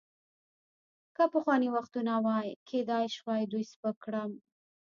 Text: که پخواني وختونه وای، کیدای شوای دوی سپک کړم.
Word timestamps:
که 1.15 1.23
پخواني 1.33 1.69
وختونه 1.75 2.13
وای، 2.25 2.47
کیدای 2.69 3.05
شوای 3.15 3.43
دوی 3.51 3.63
سپک 3.71 3.95
کړم. 4.03 4.31